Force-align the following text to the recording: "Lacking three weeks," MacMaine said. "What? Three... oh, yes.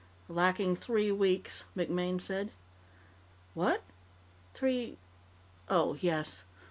"Lacking 0.29 0.75
three 0.77 1.11
weeks," 1.11 1.65
MacMaine 1.77 2.19
said. 2.19 2.51
"What? 3.53 3.83
Three... 4.55 4.97
oh, 5.69 5.95
yes. 5.99 6.43